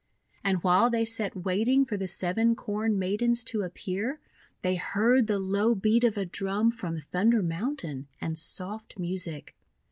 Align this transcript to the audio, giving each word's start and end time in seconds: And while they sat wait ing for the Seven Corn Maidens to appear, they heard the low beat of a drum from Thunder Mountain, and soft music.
And 0.43 0.63
while 0.63 0.89
they 0.89 1.05
sat 1.05 1.35
wait 1.45 1.67
ing 1.67 1.85
for 1.85 1.95
the 1.95 2.07
Seven 2.07 2.55
Corn 2.55 2.97
Maidens 2.97 3.43
to 3.43 3.61
appear, 3.61 4.19
they 4.63 4.73
heard 4.73 5.27
the 5.27 5.37
low 5.37 5.75
beat 5.75 6.03
of 6.03 6.17
a 6.17 6.25
drum 6.25 6.71
from 6.71 6.97
Thunder 6.97 7.43
Mountain, 7.43 8.07
and 8.19 8.35
soft 8.35 8.97
music. 8.97 9.55